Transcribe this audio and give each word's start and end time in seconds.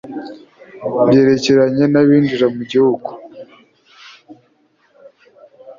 byerekeranye 1.07 1.85
n 1.93 1.95
abinjira 2.01 2.45
mu 2.55 2.63
gihugu 2.71 3.09